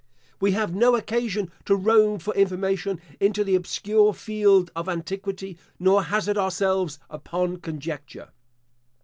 We 0.39 0.53
have 0.53 0.73
no 0.73 0.95
occasion 0.95 1.51
to 1.65 1.75
roam 1.75 2.17
for 2.17 2.33
information 2.33 2.99
into 3.19 3.43
the 3.43 3.53
obscure 3.53 4.15
field 4.15 4.71
of 4.75 4.89
antiquity, 4.89 5.59
nor 5.77 6.01
hazard 6.01 6.39
ourselves 6.39 6.97
upon 7.07 7.57
conjecture. 7.57 8.29